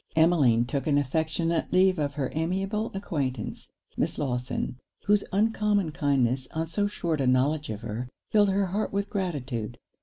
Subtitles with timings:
[0.15, 6.65] Emmeline took an affectionate leave of her amiable acquaintance, Miss Lawson, whose uncommon kindness, on
[6.65, 9.77] so short a knowledge of her, filled her heart with gratitude.